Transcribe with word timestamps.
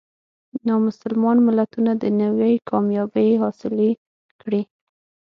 نامسلمان 0.67 1.37
ملتونه 1.47 1.91
دنیوي 2.03 2.53
کامیابۍ 2.69 3.29
حاصلې 3.41 3.91
کړي. 4.41 4.61